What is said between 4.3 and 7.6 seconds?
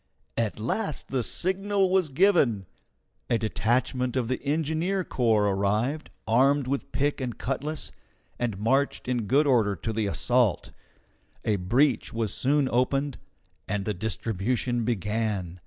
engineer corps arrived, armed with pick and